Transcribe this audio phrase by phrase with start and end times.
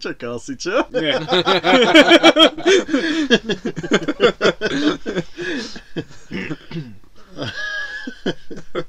[0.00, 0.80] Nečakal si, čo?
[0.96, 1.12] Nie.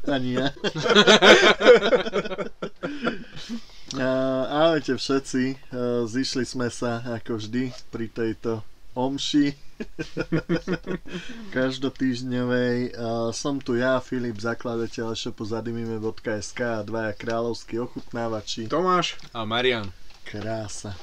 [0.07, 0.55] Ani ja.
[4.47, 5.60] Ahojte všetci,
[6.07, 8.64] zišli sme sa ako vždy pri tejto
[8.96, 9.52] omši
[11.52, 12.96] každotýždňovej.
[13.36, 18.71] Som tu ja, Filip, zakladateľ shopu zadimime.sk a dvaja kráľovskí ochutnávači.
[18.71, 19.91] Tomáš a Marian.
[20.31, 20.95] Krása.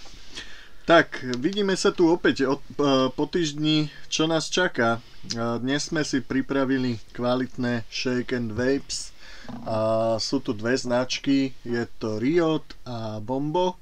[0.89, 5.05] Tak, vidíme sa tu opäť od, uh, po týždni, čo nás čaká.
[5.37, 9.13] Uh, dnes sme si pripravili kvalitné Shake and Vapes.
[9.69, 13.77] Uh, sú tu dve značky, je to Riot a Bombo.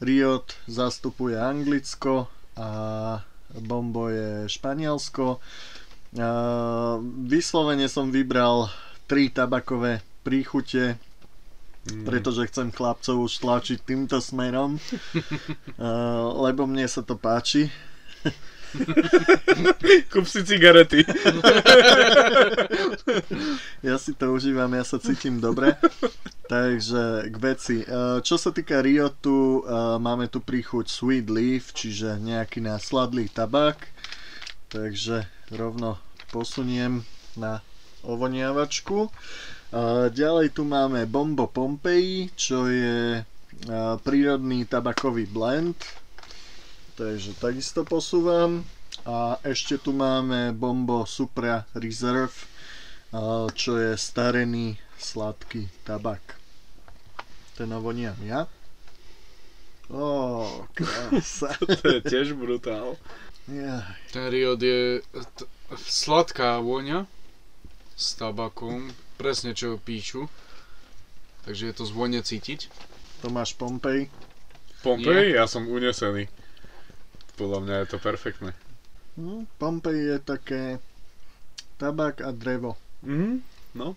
[0.00, 3.20] Riot zastupuje Anglicko a
[3.52, 5.36] Bombo je Španielsko.
[6.16, 6.96] Uh,
[7.28, 8.72] vyslovene som vybral
[9.04, 10.96] tri tabakové príchute.
[11.82, 17.70] Pretože chcem chlapcov už tlačiť týmto smerom, uh, lebo mne sa to páči.
[20.12, 21.04] Kúp si cigarety.
[23.88, 25.76] ja si to užívam, ja sa cítim dobre.
[26.48, 27.84] Takže k veci.
[28.24, 29.60] Čo sa týka Riotu,
[30.00, 33.92] máme tu príchuť Sweet Leaf, čiže nejaký násladlý tabak.
[34.72, 36.00] Takže rovno
[36.32, 37.04] posuniem
[37.36, 37.60] na
[38.04, 39.08] ovoniavačku.
[40.12, 43.24] Ďalej tu máme Bombo Pompeii, čo je
[44.04, 45.80] prírodný tabakový blend.
[46.94, 48.68] Takže takisto posúvam.
[49.08, 52.36] A ešte tu máme Bombo Supra Reserve,
[53.56, 56.36] čo je starený sladký tabak.
[57.56, 58.44] Ten ovoniam ja.
[59.88, 61.52] Ó, krása.
[61.80, 62.96] to je tiež brutál.
[63.50, 63.84] Ja.
[64.14, 65.02] Ten Riot je
[65.36, 67.04] t- sladká vôňa
[67.92, 68.88] s tabakom,
[69.22, 70.26] presne čo píšu.
[71.46, 72.66] Takže je to zvonne cítiť.
[73.22, 74.10] Tomáš Pompej.
[74.82, 75.38] Pompej?
[75.38, 76.26] Ja som unesený.
[77.38, 78.50] Podľa mňa je to perfektné.
[79.14, 80.62] No, Pompej je také
[81.78, 82.74] tabak a drevo.
[83.06, 83.46] Mhm,
[83.78, 83.94] no.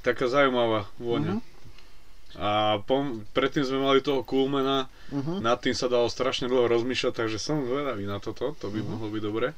[0.00, 1.36] Taká zaujímavá vôňa.
[1.36, 2.40] Uh-huh.
[2.40, 5.40] A pom- predtým sme mali toho Coolmana, uh-huh.
[5.44, 8.88] nad tým sa dalo strašne dlho rozmýšľať, takže som zvedavý na toto, to by uh-huh.
[8.96, 9.48] mohlo byť dobre.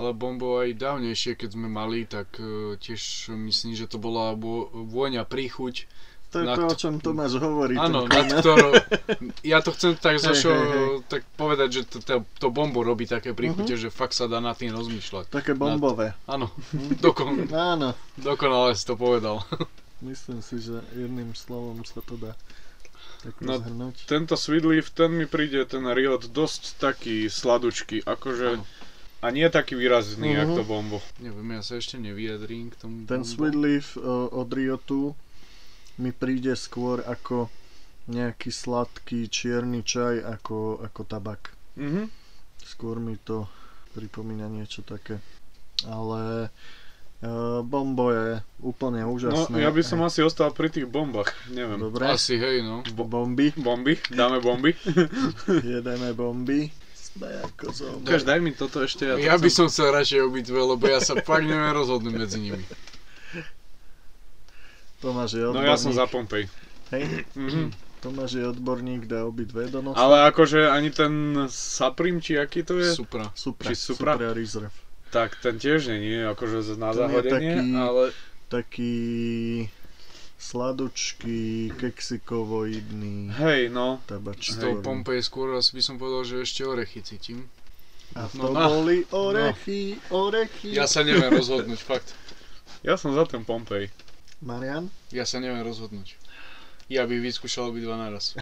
[0.00, 4.32] Ale bombo aj dávnejšie, keď sme mali, tak uh, tiež myslím, že to bola
[4.72, 5.84] vôňa príchuť.
[6.30, 7.74] To je to, o čom Tomáš hovorí.
[7.74, 8.78] Áno, nad ktorou,
[9.42, 10.98] ja to chcem tak zašo, hey, hey, hey.
[11.10, 13.90] tak povedať, že to, to, to bombo robí také príchute, uh-huh.
[13.90, 15.26] že fakt sa dá nad tým rozmýšľať.
[15.34, 16.14] Také bombové.
[16.30, 16.46] Nad, áno,
[17.04, 17.98] dokon, áno.
[18.14, 19.42] dokonale si to povedal.
[20.06, 22.38] Myslím si, že jedným slovom sa to dá.
[23.26, 24.06] Tak no, zhrnúť.
[24.06, 28.48] tento Sweet Leaf, ten mi príde, ten Riot, dosť taký sladučký, akože...
[28.54, 28.79] Ano
[29.20, 30.40] a nie taký výrazný, uh-huh.
[30.40, 30.98] jak to bombo.
[31.20, 33.28] Neviem, ja sa ešte nevyjadrím k tomu Ten bombo.
[33.28, 35.12] Sweet Leaf uh, od Riotu
[36.00, 37.52] mi príde skôr ako
[38.08, 41.52] nejaký sladký čierny čaj ako, ako tabak.
[41.76, 42.08] Uh-huh.
[42.64, 43.44] Skôr mi to
[43.92, 45.20] pripomína niečo také.
[45.84, 46.48] Ale
[47.20, 49.52] uh, bombo je úplne úžasné.
[49.52, 51.76] No, ja by som asi ostal pri tých bombách, neviem.
[51.76, 52.08] Dobre.
[52.08, 52.80] Asi, hej, no.
[52.96, 53.52] Bo- bomby.
[53.52, 54.72] Bomby, dáme bomby.
[55.76, 56.79] Jedeme bomby
[58.00, 59.04] Ukáž, daj mi toto ešte.
[59.04, 62.64] Ja, ja by som chcel radšej obidve, lebo ja sa fakt neviem rozhodnúť medzi nimi.
[65.00, 65.64] Tomáš je odborník.
[65.64, 66.44] No ja som za Pompej.
[66.92, 67.24] Hej?
[67.32, 67.66] Mm-hmm.
[68.00, 70.00] Tomáš je odborník, dá obidve do nosa.
[70.00, 72.92] Ale akože ani ten Saprim, či aký to je?
[72.92, 73.32] Supra.
[73.32, 73.68] Supra.
[73.68, 74.16] Či Supra?
[74.16, 74.72] Supra Reserve.
[75.12, 78.04] Tak ten tiež nie je akože na zahodenie, taký, ale...
[78.50, 78.94] Taký
[80.40, 83.36] sladočky, keksikovoidný.
[83.36, 84.00] Hej, no.
[84.08, 84.56] Tabačný.
[84.56, 87.44] Z toho Pompej skôr asi by som povedal, že ešte orechy cítim.
[88.16, 90.32] A to no, boli orechy, no.
[90.32, 90.72] orechy.
[90.72, 92.16] Ja sa neviem rozhodnúť, fakt.
[92.80, 93.92] Ja som za ten Pompej.
[94.40, 94.88] Marian?
[95.12, 96.16] Ja sa neviem rozhodnúť.
[96.90, 98.34] Ja bych vyskúšal obidva naraz.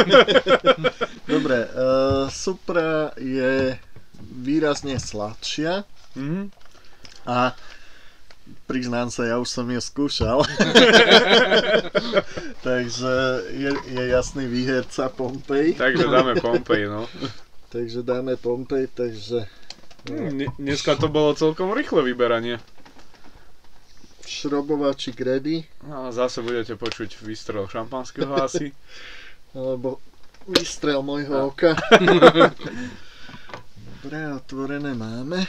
[1.30, 3.78] Dobre, uh, Supra je
[4.42, 5.86] výrazne sladšia.
[6.18, 6.44] Mm-hmm.
[7.30, 7.54] A
[8.68, 10.44] priznám sa, ja už som ju skúšal.
[12.68, 13.12] takže
[13.56, 15.74] je, je jasný výherca Pompej.
[15.80, 17.08] Takže dáme Pompej, no.
[17.74, 19.48] takže dáme Pompej, takže...
[20.08, 20.52] No.
[20.56, 22.60] Dneska to bolo celkom rýchle vyberanie.
[24.28, 25.64] Šrobovačík ready.
[25.88, 28.72] No, zase budete počuť výstrel šampanského asi.
[29.56, 30.00] Alebo
[30.44, 31.72] výstrel môjho oka.
[33.98, 35.44] Dobre, otvorené máme.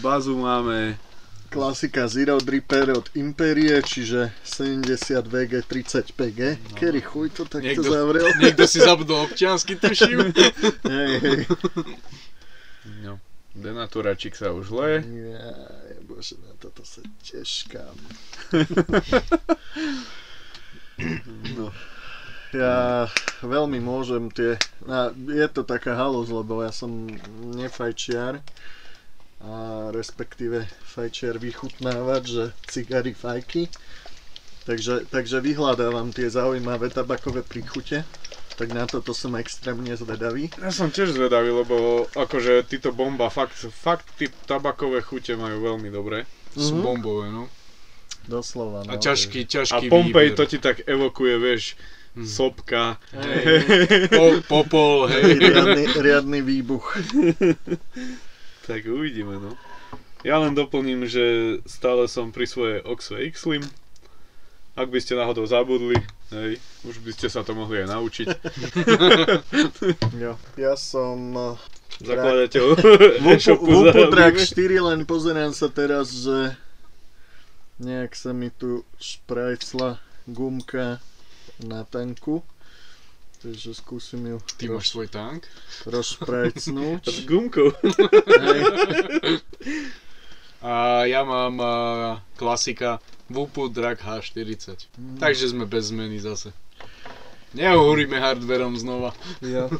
[0.00, 1.05] Bazu máme
[1.50, 6.40] Klasika Zero Dripper od Imperie, čiže 70 VG 35 G.
[6.56, 6.76] No.
[6.76, 8.28] Kedy chuj to takto niekto, zavrel?
[8.42, 10.34] Niekto si zabudol občiansky, tuším.
[10.92, 11.40] hej, hej.
[13.06, 13.18] No,
[13.54, 14.90] denaturačík sa už le.
[15.02, 15.54] Ja,
[16.06, 17.96] bože, na toto sa teškám.
[21.56, 21.70] No.
[22.54, 23.04] Ja
[23.44, 24.56] veľmi môžem tie...
[24.88, 27.10] A je to taká halus, lebo ja som
[27.52, 28.40] nefajčiar
[29.40, 29.52] a
[29.92, 33.68] respektíve fajčiar vychutnávať, že cigary fajky.
[34.64, 38.02] Takže, takže vyhľadávam tie zaujímavé tabakové príchute.
[38.56, 40.48] Tak na toto som extrémne zvedavý.
[40.56, 45.92] Ja som tiež zvedavý, lebo akože títo bomba, fakt, fakt tí tabakové chute majú veľmi
[45.92, 46.24] dobré.
[46.56, 46.82] Sú Mhm.
[46.82, 47.52] bombové, no.
[48.26, 48.90] Doslova, no.
[48.90, 50.36] A ťažký, A ťažký Pompej výber.
[50.40, 51.76] to ti tak evokuje, vieš,
[52.16, 52.24] Hm.
[52.26, 52.96] sopka.
[53.12, 53.44] Hej,
[54.18, 55.36] Po, popol, hej.
[55.36, 56.96] riadny, riadny výbuch.
[58.66, 59.54] Tak uvidíme, no.
[60.26, 63.62] Ja len doplním, že stále som pri svojej Oxway X-Slim.
[64.76, 65.96] Ak by ste náhodou zabudli,
[66.34, 68.26] hej, už by ste sa to mohli aj naučiť.
[70.20, 70.34] Jo.
[70.58, 71.54] Ja som uh,
[71.96, 72.64] Zakladateľ
[73.32, 74.82] e-shopu Vupu Track Zaradíme.
[74.82, 76.52] 4, len pozerám sa teraz, že
[77.80, 79.96] nejak sa mi tu šprajcla
[80.28, 81.00] gumka
[81.62, 82.44] na tanku.
[83.46, 85.46] Takže skúsim ju Ty máš svoj tank?
[85.70, 87.02] S rozšprajcnúť.
[87.24, 87.70] gumkou.
[87.78, 88.60] Hej.
[90.58, 90.72] A
[91.04, 91.72] ja mám a,
[92.34, 92.98] klasika
[93.28, 94.90] Wupu Drag H40.
[94.92, 95.16] Mm.
[95.16, 96.50] Takže sme bez zmeny zase.
[97.52, 99.14] Neohúrime hardverom znova.
[99.38, 99.70] Ja.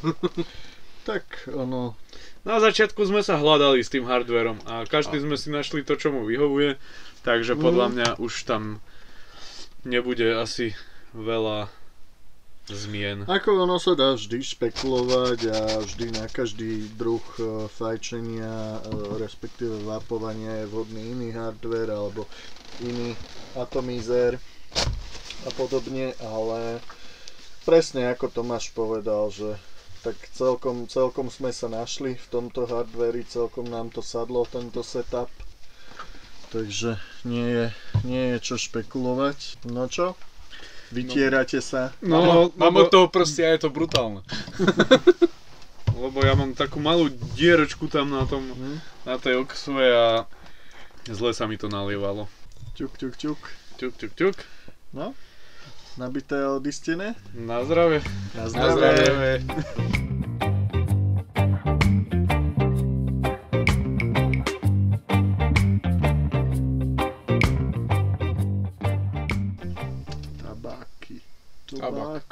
[1.02, 1.94] Tak ono,
[2.42, 6.10] Na začiatku sme sa hľadali s tým hardverom a každý sme si našli to, čo
[6.10, 6.74] mu vyhovuje.
[7.22, 7.92] Takže podľa Mhm.
[7.94, 8.82] mňa už tam
[9.82, 10.74] nebude asi
[11.12, 11.70] veľa
[12.70, 13.22] zmien.
[13.30, 19.86] ako ono sa dá vždy špekulovať a vždy na každý druh e, fajčenia, e, respektíve
[19.86, 22.26] vapovania je vhodný iný hardware alebo
[22.82, 23.14] iný
[23.54, 24.42] atomizer
[25.46, 26.82] a podobne, ale
[27.62, 29.54] presne ako Tomáš povedal, že
[30.02, 35.26] tak celkom, celkom sme sa našli v tomto hardveri, celkom nám to sadlo, tento setup.
[36.54, 37.66] Takže nie je,
[38.06, 39.66] nie je čo špekulovať.
[39.66, 40.14] No čo?
[40.90, 41.90] Vytierate sa?
[41.98, 44.22] No, mám lebo, od toho proste a je to brutálne.
[46.02, 48.78] lebo ja mám takú malú dieročku tam na tom, Hm?
[49.04, 50.06] na tej oksve a
[51.08, 52.30] zle sa mi to nalievalo.
[52.76, 53.40] Ťuk, ťuk, ťuk.
[53.76, 54.36] Ťuk, ťuk, ťuk.
[54.92, 55.16] No?
[55.96, 57.16] Nabité a odistené?
[57.32, 58.04] Na zdravie.
[58.36, 59.40] Na Na zdravie.
[71.90, 72.26] Tabak.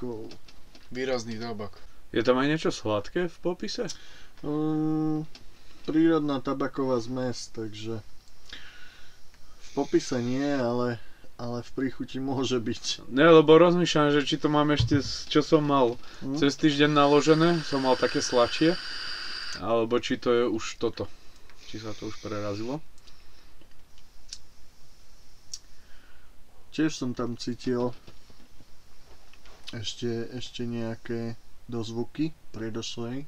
[0.91, 1.75] Výrazný tabak.
[2.15, 3.91] Je tam aj niečo sladké v popise?
[4.47, 5.27] Um,
[5.83, 7.99] prírodná tabaková zmes, takže
[9.59, 11.03] v popise nie, ale,
[11.35, 13.11] ale v príchuti môže byť.
[13.11, 16.39] Ne, lebo rozmýšľam, že či to mám ešte, čo som mal Hm?
[16.39, 18.79] cez týždeň naložené, som mal také sladšie,
[19.59, 21.11] alebo či to je už toto.
[21.67, 22.79] Či sa to už prerazilo.
[26.71, 27.95] Tiež som tam cítil
[29.73, 31.41] ešte, ešte nejaké
[31.71, 33.25] dozvuky predošlej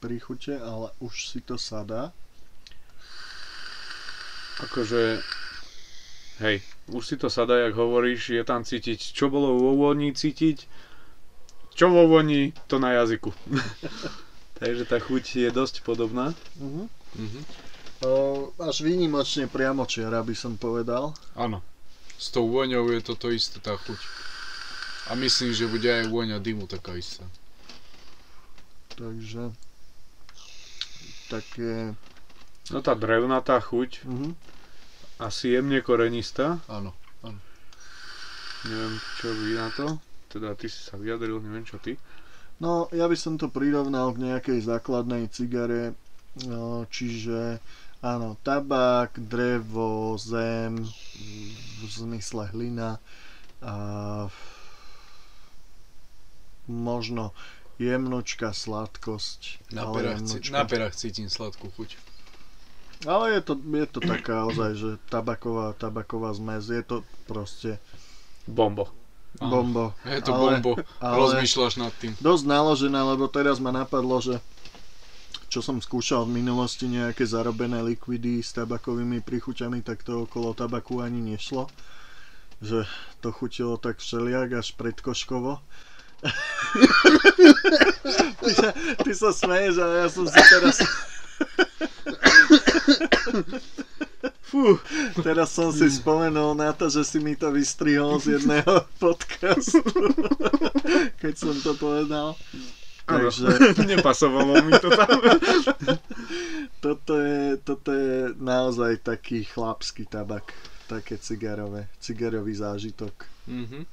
[0.00, 2.12] príchute, ale už si to sadá.
[4.60, 5.20] Akože,
[6.40, 10.64] hej, už si to sadá, jak hovoríš, je tam cítiť, čo bolo vo vôni cítiť,
[11.76, 13.32] čo vo vôni, to na jazyku.
[14.60, 16.32] Takže tá chuť je dosť podobná.
[16.56, 16.88] Uh-huh.
[17.16, 17.40] Mhm.
[18.56, 21.12] až výnimočne priamočiara by som povedal.
[21.36, 21.60] Áno.
[22.16, 24.00] S tou vôňou je toto isté tá chuť.
[25.06, 27.22] A myslím, že bude aj vôňa dymu taká istá.
[28.98, 29.54] Takže
[31.30, 31.94] také...
[32.74, 34.34] No tá drevnatá chuť, Uh-huh.
[35.22, 36.58] asi jemne korenistá.
[36.66, 36.90] Áno.
[38.66, 39.86] Neviem, čo vy na to.
[40.26, 41.94] Teda ty si sa vyjadril, neviem čo ty.
[42.58, 45.94] No, ja by som to prirovnal k nejakej základnej cigare,
[46.48, 47.62] no, čiže
[48.02, 50.82] áno, tabák, drevo, zem,
[51.78, 52.98] v zmysle hlina
[53.62, 53.74] a
[56.66, 57.30] možno
[57.76, 59.70] jemnočka sladkosť.
[59.72, 60.52] Na perách, jemnočka.
[60.52, 61.96] na perách cítim sladkú chuť.
[63.04, 66.96] Ale je to, je to taká ozaj, že tabaková, tabaková zmes, je to
[67.28, 67.76] proste
[68.48, 68.88] Bombo.
[69.36, 69.92] Bombo.
[70.08, 70.72] Je to ale, bombo.
[70.96, 72.16] ale- Rozmýšľaš nad tým.
[72.22, 74.40] dosť naložené, lebo teraz ma napadlo, že
[75.52, 81.04] čo som skúšal v minulosti nejaké zarobené likvidy s tabakovými príchuťami, tak to okolo tabaku
[81.04, 81.68] ani nešlo.
[82.64, 82.88] Že
[83.20, 85.60] to chutilo tak všeliak až predkoškovo.
[88.40, 88.68] Ty, sa,
[89.04, 90.76] ty sa smeješ, ale ja som si teraz...
[94.46, 94.78] Fú,
[95.26, 99.82] teraz som si spomenul na to, že si mi to vystrihol z jedného podcastu,
[101.18, 102.38] keď som to povedal.
[103.06, 103.46] Takže
[103.90, 105.18] Nepasovalo mi to tam.
[106.82, 110.50] toto je, toto je naozaj taký chlapský tabak,
[110.90, 113.14] také cigarové, cigarový zážitok.
[113.46, 113.86] Mhm.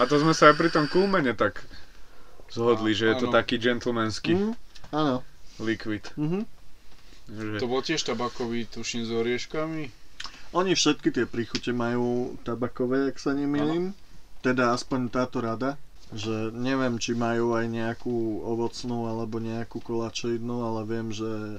[0.00, 1.60] A to sme sa aj pri tom kulmene tak
[2.48, 3.36] zhodli, že je to áno.
[3.36, 4.52] taký gentlemanský Mhm.
[4.90, 5.20] Áno.
[5.60, 6.08] liquid.
[6.16, 6.48] Mhm.
[7.30, 7.56] Že...
[7.60, 9.82] To bol tiež tabakový, tuším, s orieškami.
[10.50, 13.94] Oni všetky tie príchute majú tabakové, ak sa nemýlim.
[14.40, 15.78] Teda aspoň táto rada.
[16.10, 18.10] Že neviem, či majú aj nejakú
[18.42, 21.58] ovocnú alebo nejakú koláčoidnú, ale viem, že e,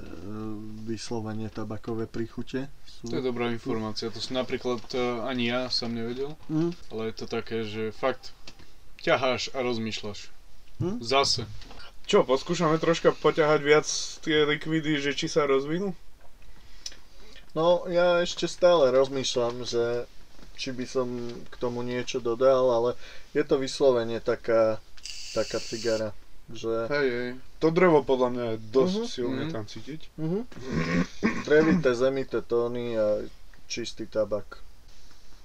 [0.84, 2.68] vyslovene tabakové príchute
[3.00, 3.24] To je sú.
[3.24, 6.68] dobrá informácia, to som napríklad uh, ani ja som nevedel, Mhm.
[6.92, 8.36] ale je to také, že fakt
[9.00, 10.28] ťaháš a rozmýšľaš.
[10.78, 11.00] Hm?
[11.00, 11.48] Zase.
[12.02, 13.86] Čo, poskúšame troška poťahať viac
[14.20, 15.96] tie likvidy, že či sa rozvinú?
[17.52, 20.08] No, ja ešte stále rozmýšľam, že
[20.54, 21.08] či by som
[21.48, 22.90] k tomu niečo dodal, ale
[23.32, 24.78] je to vyslovene taká,
[25.32, 26.12] taká cigara,
[26.48, 27.30] že Hej, hej.
[27.58, 29.06] To drevo podľa mňa je dosť Mhm.
[29.06, 29.52] silne Mhm.
[29.52, 30.00] tam cítiť.
[30.18, 30.40] Mhm.
[31.42, 33.22] Drevité, zemité tóny a
[33.66, 34.58] čistý tabak.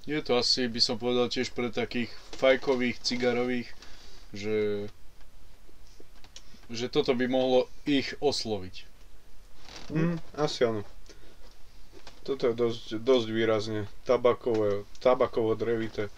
[0.04, 3.70] Je to asi, by som povedal, tiež pre takých fajkových, cigarových,
[4.32, 4.88] že
[6.68, 8.84] že toto by mohlo ich osloviť.
[9.88, 10.84] Mm, asi áno.
[12.28, 16.12] Toto je dosť, dosť výrazne tabakové, tabakovo drevité.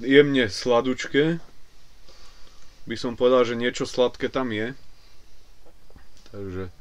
[0.00, 1.36] Jemne sladučké.
[2.88, 4.72] By som povedal, že niečo sladké tam je.
[6.32, 6.72] Takže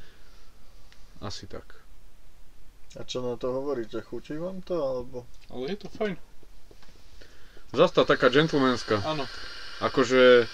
[1.19, 1.83] asi tak.
[2.95, 3.99] A čo na to hovoríte?
[4.07, 5.27] Chutí vám to, alebo?
[5.51, 6.15] Ale je to fajn.
[7.75, 9.03] Zasta taká gentlemanská.
[9.03, 9.27] Áno.
[9.83, 10.47] Akože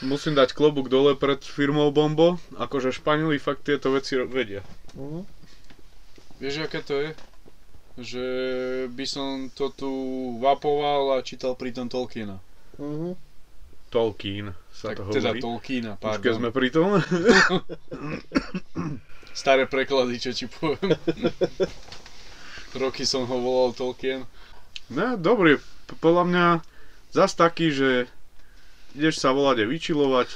[0.00, 2.40] musím dať klobúk dole pred firmou Bombo.
[2.56, 4.64] Akože Španieli fakt tieto veci vedia.
[4.96, 5.33] Mhm.
[6.36, 7.10] Vieš, aké to je?
[7.94, 8.26] Že
[8.90, 9.90] by som to tu
[10.38, 12.42] vapoval a čítal pritom Tolkiena.
[12.76, 13.14] Mhm.
[13.86, 15.40] Tolkien sa Tak to teda hovorí.
[15.40, 16.34] Tolkiena, Už keď pardon.
[16.34, 16.88] sme pri tom.
[19.34, 20.98] Staré preklady, čo ti poviem.
[22.74, 24.26] Roky som ho volal Tolkien.
[24.90, 25.62] No, dobrý.
[26.02, 26.46] Podľa mňa
[27.14, 28.10] zas taký, že
[28.92, 30.28] ideš sa volať a vyčilovať.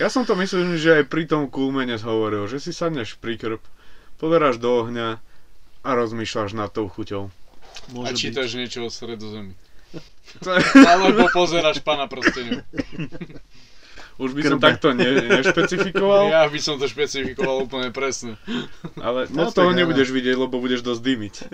[0.00, 3.60] Ja som to myslím, že aj pri tom kulmene hovoril, že si sadneš pri krb,
[4.22, 5.18] pozeráš do ohňa
[5.82, 7.26] a rozmýšľaš nad tou chuťou.
[7.90, 9.58] Môže a čítaš niečo o stredozemi.
[10.86, 12.62] Alebo pozeráš pána prsteňov.
[14.22, 14.66] Už by som Krbe.
[14.70, 15.08] takto ne,
[15.42, 18.38] nešpecifikoval, Ja by som to špecifikoval úplne presne.
[19.00, 21.34] ale No toho nebudeš vidieť, lebo budeš dosť dymiť.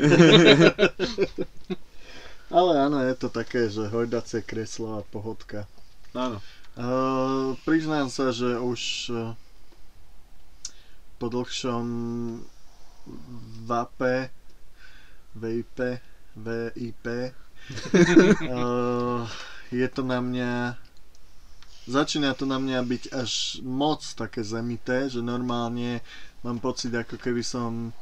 [2.49, 5.69] Ale áno, je to také, že hojdacie kreslo a pohodka.
[6.13, 6.41] Áno.
[6.79, 8.81] Uh, priznám sa, že už
[9.13, 9.19] uh,
[11.19, 11.85] po dlhšom
[13.67, 14.31] vejpe,
[16.37, 17.07] VIP,
[18.49, 19.27] uh,
[19.81, 20.79] je to na mňa
[21.89, 23.33] začína to na mňa byť až
[23.65, 26.05] moc také zemité, že normálne
[26.45, 27.97] mám pocit, ako keby som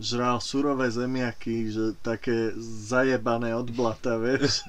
[0.00, 2.56] žral surové zemiaky, že také
[2.88, 4.64] zajebané od blata, vieš.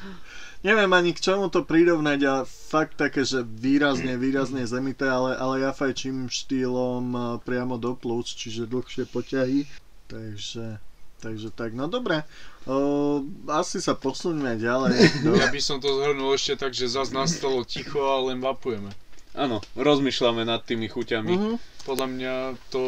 [0.66, 5.64] Neviem ani k čomu to prirovnať, ale fakt také, že výrazne, výrazne zemité, ale, ale
[5.64, 9.64] ja fajčím štýlom a, priamo do plúc, čiže dlhšie poťahy.
[10.10, 10.82] Takže,
[11.22, 12.26] takže tak, no dobre.
[12.66, 14.96] O, asi sa posuňme ďalej.
[15.22, 15.38] Do...
[15.38, 18.90] Ja by som to zhrnul ešte tak, že zase nastalo ticho a len vapujeme.
[19.36, 21.32] Áno, rozmýšľame nad tými chuťami.
[21.36, 21.54] Mhm.
[21.84, 22.34] Podľa mňa
[22.72, 22.82] to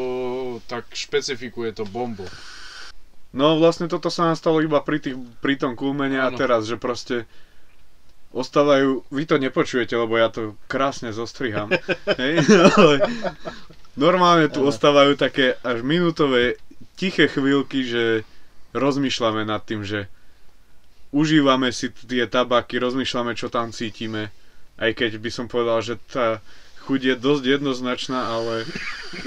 [0.66, 2.24] tak špecifikuje to bombo.
[3.30, 6.80] No vlastne toto sa nám stalo iba pri, tých, pri tom kulmene a teraz, že
[6.80, 7.28] proste
[8.32, 11.68] ostávajú, vy to nepočujete, lebo ja to krásne zostriham,
[12.20, 12.44] hej,
[12.76, 12.94] ale
[13.96, 14.72] normálne tu Áno.
[14.72, 16.60] ostávajú také až minútové
[16.96, 18.04] tiché chvíľky, že
[18.76, 20.08] rozmýšľame nad tým, že
[21.12, 24.28] užívame si tie tabaky, rozmýšľame, čo tam cítime,
[24.78, 26.38] aj keď by som povedal, že tá
[26.86, 28.64] chuť je dosť jednoznačná, ale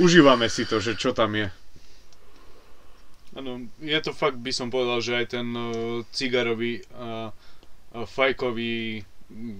[0.02, 1.52] užívame si to, že čo tam je.
[3.32, 9.08] Áno, je to fakt, by som povedal, že aj ten uh, cigarový a uh, fajkový,
[9.32, 9.60] mm,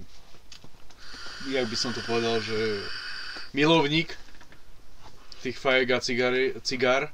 [1.56, 2.84] jak by som to povedal, že
[3.56, 4.12] milovník
[5.40, 7.08] tých fajek a cigary, cigár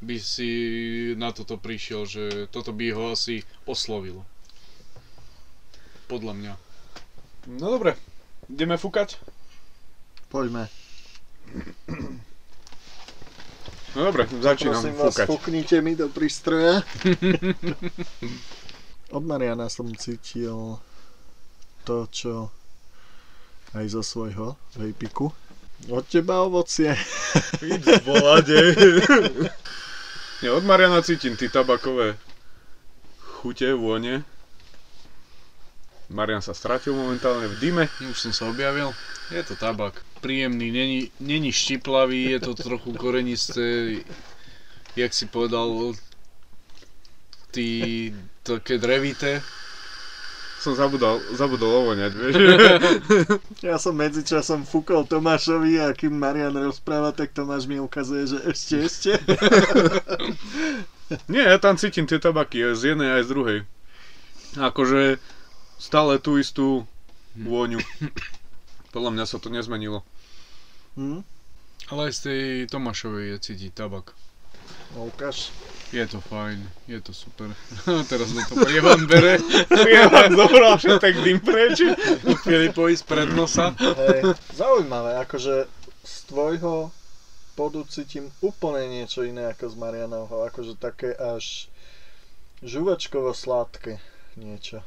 [0.00, 0.50] by si
[1.14, 4.24] na toto prišiel, že toto by ho asi oslovilo.
[6.08, 6.52] Podľa mňa.
[7.54, 7.94] No dobre,
[8.50, 9.16] ideme fúkať?
[10.28, 10.66] Poďme.
[13.94, 15.26] No dobre, začínam Prosím vás, fúkať.
[15.26, 16.86] fúknite mi do prístroja.
[19.16, 20.78] Od Mariana som cítil
[21.82, 22.54] to, čo
[23.74, 25.34] aj zo svojho vejpiku.
[25.90, 26.94] Od teba ovocie.
[28.06, 28.76] Volade.
[30.40, 32.14] Nie, od Mariana cítim tí tabakové
[33.40, 34.22] chute, vône.
[36.10, 37.84] Marian sa stratil momentálne v dime.
[38.02, 38.90] Už som sa objavil.
[39.30, 40.02] Je to tabak.
[40.18, 44.02] Príjemný, není, není štiplavý, je to trochu korenisté.
[44.98, 45.94] Jak si povedal,
[47.54, 48.10] tí
[48.42, 49.38] také drevité.
[50.60, 52.34] som zabudol, zabudol ovoňať, vieš.
[53.70, 58.76] Ja som medzičasom fúkol Tomášovi a kým Marian rozpráva, tak Tomáš mi ukazuje, že ešte,
[58.84, 59.12] ešte.
[61.32, 63.58] Nie, ja tam cítim tie tabaky aj z jednej aj z druhej.
[64.60, 65.22] Akože
[65.80, 66.84] stále tú istú
[67.32, 67.80] vôňu.
[68.92, 70.04] Podľa mňa sa to nezmenilo.
[71.00, 71.24] Hm?
[71.88, 74.12] Ale aj z tej Tomášovej je cítiť tabak.
[74.94, 75.48] Ukáž.
[75.90, 77.50] Je to fajn, je to super.
[78.10, 79.42] Teraz mi to prievan bere.
[80.14, 81.82] Vám zobral všetek dým preč.
[82.46, 83.74] Filipovi spred nosa.
[83.74, 85.66] Hej, zaujímavé, akože
[86.06, 86.94] z tvojho
[87.58, 91.66] podu cítim úplne niečo iné ako z Marianovho, akože také až
[92.62, 93.98] žuvačkovo sladké
[94.38, 94.86] niečo.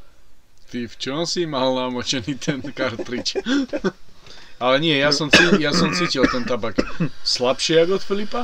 [0.74, 3.38] Ty v čom si mal namočený ten kartrič?
[4.58, 5.30] Ale nie, ja som,
[5.62, 6.82] ja som cítil ten tabak
[7.22, 8.42] slabšie ako od Filipa,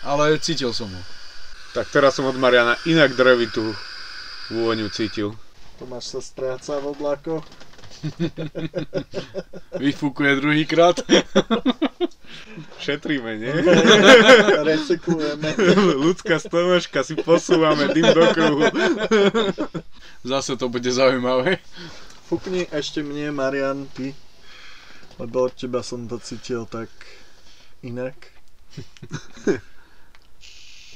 [0.00, 1.02] ale cítil som ho.
[1.76, 3.76] Tak teraz som od Mariana inak drevitú
[4.48, 5.36] vôňu cítil.
[5.76, 7.44] Tomáš sa stráca v oblakoch.
[9.82, 11.02] Vyfúkuje druhýkrát.
[12.84, 13.54] Šetríme, nie?
[14.70, 15.54] Recyklujeme.
[15.98, 18.66] Ľudská stonožka si posúvame dym do kruhu.
[20.24, 21.62] Zase to bude zaujímavé.
[22.28, 24.12] Fúkni ešte mne, Marian, ty.
[25.18, 26.90] Lebo od teba som to cítil tak
[27.82, 28.14] inak.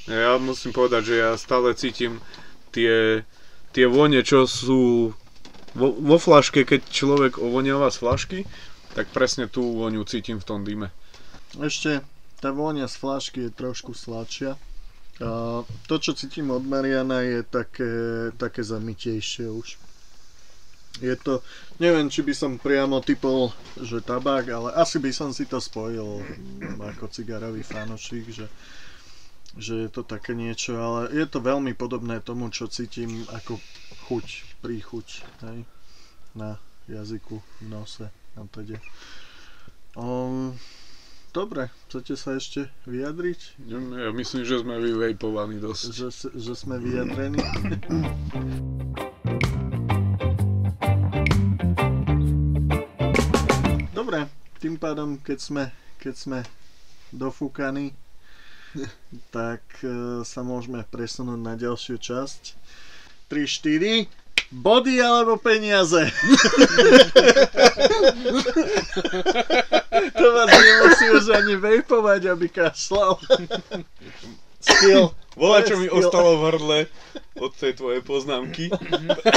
[0.07, 2.19] Ja musím povedať, že ja stále cítim
[2.75, 3.23] tie,
[3.71, 5.11] tie vône, čo sú
[5.73, 8.39] vo, vo flaške, keď človek ovoniava z flašky,
[8.93, 10.93] tak presne tú vôňu cítim v tom dime.
[11.57, 12.05] Ešte
[12.41, 14.57] tá vôňa z flašky je trošku sladšia.
[15.21, 17.93] A to, čo cítim od Mariana, je také,
[18.33, 19.77] také zamitejšie už.
[21.01, 21.41] Je to,
[21.81, 23.49] neviem, či by som priamo typol,
[23.81, 26.21] že tabák, ale asi by som si to spojil
[26.77, 28.45] ako cigarový fanošik, že,
[29.57, 33.57] že je to také niečo, ale je to veľmi podobné tomu, čo cítim ako
[34.03, 34.27] chuť,
[34.59, 35.07] príchuť,
[35.47, 35.63] hej,
[36.35, 38.77] na jazyku, v nose a teda.
[39.93, 40.57] Um,
[41.31, 43.39] dobre, chcete sa ešte vyjadriť?
[43.69, 45.83] Ja myslím, že sme vyvejpovaní dosť.
[45.93, 47.39] Že, že sme vyjadrení?
[53.93, 55.63] Dobre, tým pádom, keď sme,
[56.01, 56.39] keď sme
[57.13, 57.93] dofúkaní,
[59.29, 62.57] tak e, sa môžeme presunúť na ďalšiu časť.
[63.33, 64.05] 3, 4,
[64.53, 66.05] body alebo peniaze?
[70.13, 73.17] to vás nemusí už ani vejpovať, aby kašľal.
[74.61, 75.11] Skill.
[75.33, 76.79] Volá, čo mi ostalo v hrdle
[77.35, 78.69] od tej tvojej poznámky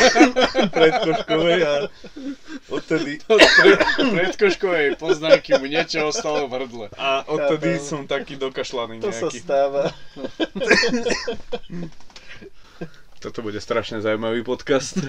[0.77, 1.75] predkoškovej a
[2.69, 6.87] odtedy, Pred, predkoškovej poznámky mu niečo ostalo v hrdle.
[6.95, 7.89] a odtedy Chápem.
[7.89, 9.39] som taký dokašľaný To sa nejaký.
[9.41, 9.83] stáva.
[13.27, 15.03] Toto bude strašne zaujímavý podcast.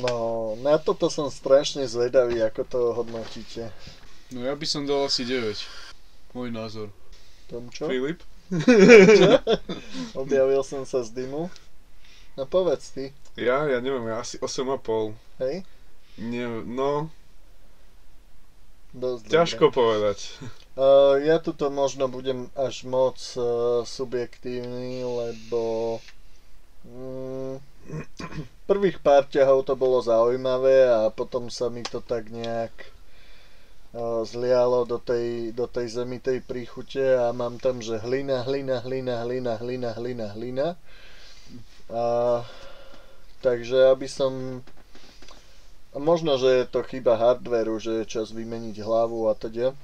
[0.00, 3.68] No, na toto som strašne zvedavý, ako to hodnotíte.
[4.32, 5.52] No ja by som dal asi 9.
[6.32, 6.88] Môj názor.
[7.52, 7.84] Tom čo?
[7.84, 8.24] Filip?
[10.22, 11.52] Objavil som sa z dymu.
[12.32, 13.68] No povedz ty, Ja?
[13.68, 15.12] Ja neviem, ja asi 8,5.
[15.44, 15.68] hej?
[16.16, 17.12] Nie, no,
[18.96, 20.18] Dosť ťažko povedať.
[20.80, 25.98] Uh, ja tuto možno budem až moc uh, subjektívny, lebo
[28.70, 32.72] prvých pár ťahov to bolo zaujímavé a potom sa mi to tak nejak
[33.92, 39.26] uh, zlialo do tej, do tej zemitej príchute a mám tam, že hlina, hlina, hlina,
[39.26, 40.68] hlina, hlina, hlina, hlina.
[41.90, 42.02] A,
[43.42, 44.62] takže aby som
[45.90, 49.74] možno, že je to chyba hardveru, že je čas vymeniť hlavu a teda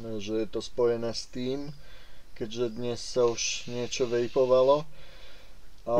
[0.00, 1.68] že je to spojené s tým,
[2.32, 4.88] keďže dnes sa už niečo vejpovalo.
[5.82, 5.94] A,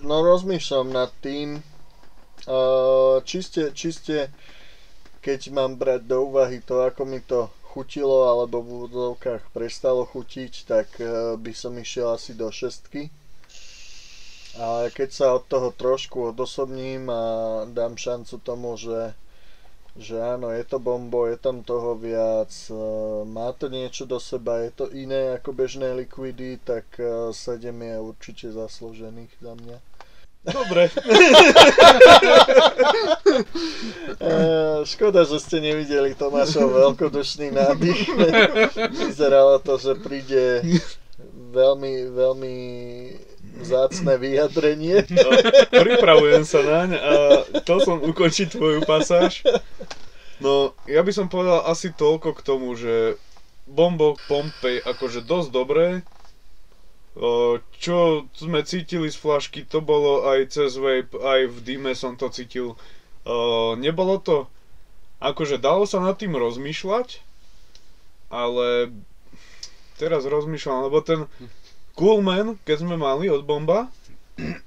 [0.00, 1.60] no rozmýšľam nad tým,
[2.48, 4.32] a, čiste, čiste
[5.28, 10.52] keď mám brať do úvahy to, ako mi to chutilo, alebo v úvodzovkách prestalo chutiť,
[10.64, 13.12] tak e, by som išiel asi do šestky.
[14.56, 17.22] Ale keď sa od toho trošku odosobním a
[17.70, 19.14] dám šancu tomu, že
[19.98, 22.74] že áno, je to bombo, je tam toho viac, e,
[23.26, 27.34] má to niečo do seba, je to iné ako bežné likvidy, tak 7
[27.74, 29.78] je určite zaslúžených za mňa.
[30.46, 30.90] Dobre.
[34.18, 34.34] E,
[34.82, 38.08] škoda, že ste nevideli Tomášov veľkodušný nádych.
[39.06, 40.64] Vyzeralo to, že príde
[41.54, 42.56] veľmi, veľmi
[43.62, 45.06] vzácne vyjadrenie.
[45.06, 45.30] No,
[45.70, 47.12] pripravujem sa naň a
[47.62, 49.42] chcel som ukončiť tvoju pasáž.
[50.38, 53.18] No, ja by som povedal asi toľko k tomu, že
[53.66, 55.86] Bombo Pompej akože dosť dobré,
[57.82, 62.30] čo sme cítili z flašky, to bolo aj cez vape, aj v dime som to
[62.30, 62.78] cítil.
[63.82, 64.46] Nebolo to,
[65.18, 67.18] akože dalo sa nad tým rozmýšľať,
[68.30, 68.94] ale
[69.98, 71.26] teraz rozmýšľam, lebo ten
[71.98, 73.90] Coolman, keď sme mali od Bomba,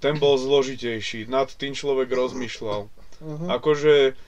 [0.03, 2.91] ten bol zložitejší, nad tým človek rozmýšľal.
[2.91, 3.47] Uh-huh.
[3.47, 4.19] Akože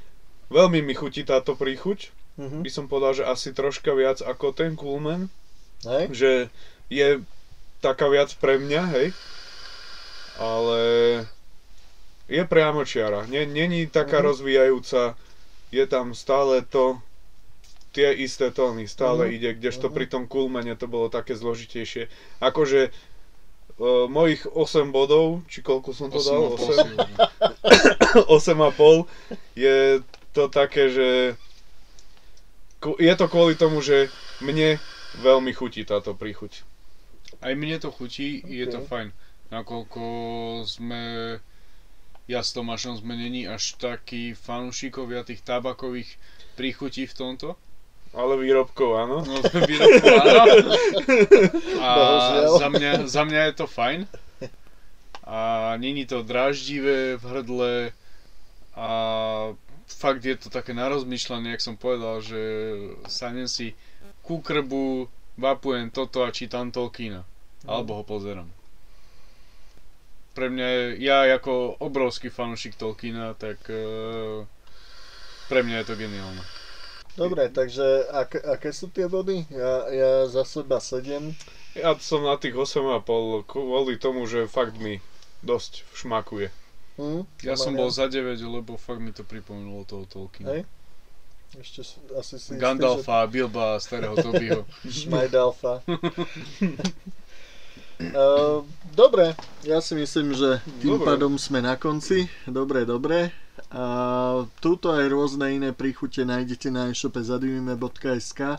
[0.54, 2.62] veľmi mi chutí táto príchuť, Uh-huh.
[2.62, 5.30] by som povedal, že asi troška viac ako ten Coolman,
[5.84, 6.04] Hej?
[6.10, 6.32] že
[6.88, 7.22] je
[7.80, 9.08] taká viac pre mňa, hej.
[10.36, 10.80] Ale
[12.26, 13.28] je priamočiara.
[13.28, 14.26] Nie, není taká Mhm.
[14.26, 15.14] rozvíjajúca.
[15.70, 16.98] Je tam stále to
[17.92, 19.32] tie isté tóny, stále Mhm.
[19.32, 19.94] ide, kdežto Mhm.
[19.94, 22.10] pri tom Coolmane to bolo také zložitejšie.
[22.40, 22.90] Akože
[23.76, 26.58] uh, mojich 8 bodov, či koľko som to dal?
[26.58, 26.98] 8?
[28.26, 29.06] 8,5
[29.56, 30.02] je
[30.34, 31.08] to také, že
[32.84, 34.12] je to kvôli tomu, že
[34.44, 34.82] mne
[35.24, 36.66] veľmi chutí táto príchuť.
[37.40, 39.14] Aj mne to chutí, je to fajn.
[39.54, 40.04] Nakoľko
[40.66, 41.38] sme,
[42.26, 46.10] ja s Tomášom sme není až takí fanúšikovia tých tabakových
[46.58, 47.50] príchutí v tomto.
[48.14, 49.18] Ale výrobkov, áno.
[49.26, 49.36] No,
[49.70, 50.46] výrobku, áno.
[51.82, 51.90] A
[52.62, 54.06] za mňa, za mňa je to fajn.
[55.24, 57.72] A není to dráždivé v hrdle.
[59.88, 62.40] Fakt je to také na rozmýšľanie, jak som povedal, že
[63.08, 63.76] sadnem si
[64.24, 67.28] ku krbu, vapujem toto a čítam Tolkiena.
[67.64, 68.48] Alebo ho pozerám.
[70.34, 74.44] Pre mňa je, ja ako obrovský fanúšik Tolkiena, tak eh,
[75.48, 76.44] pre mňa je to geniálne.
[77.14, 79.46] Dobre, takže ak, aké sú tie body?
[79.54, 81.30] Ja, ja za seba 7.
[81.78, 84.98] Ja som na tých 8,5 kvôli tomu, že fakt mi
[85.46, 86.50] dosť šmakuje.
[86.98, 87.26] Hm?
[87.42, 90.62] Ja som bol za 9, lebo fakt mi to pripomenulo toho Tolkiena.
[90.62, 90.64] Hej?
[91.54, 91.86] Ešte
[92.18, 94.66] asi si Gandalfa, Bilba, starého Tobyho.
[94.90, 95.86] Šmajdalfa.
[98.02, 98.66] Uh,
[99.02, 101.14] dobre, ja si myslím, že tým Dobre.
[101.14, 102.26] pádom sme na konci.
[102.50, 103.30] Dobre, dobre.
[103.70, 103.86] A
[104.62, 108.58] túto aj rôzne iné príchute nájdete na e-shope zadivime.sk.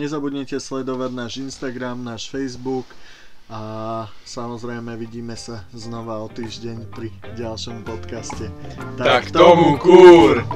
[0.00, 2.88] Nezabudnite sledovať náš Instagram, náš Facebook
[3.50, 3.60] a
[4.22, 8.46] samozrejme vidíme sa znova o týždeň pri ďalšom podcaste.
[8.94, 10.46] Tak tomu kúr!